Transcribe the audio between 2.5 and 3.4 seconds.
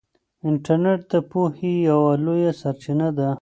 سرچینه ده.